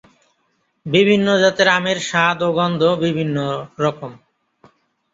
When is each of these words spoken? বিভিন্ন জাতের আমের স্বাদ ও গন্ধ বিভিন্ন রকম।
বিভিন্ন 0.85 1.27
জাতের 1.41 1.69
আমের 1.77 1.97
স্বাদ 2.01 2.37
ও 2.43 2.49
গন্ধ 2.57 2.81
বিভিন্ন 3.05 3.37
রকম। 3.83 4.11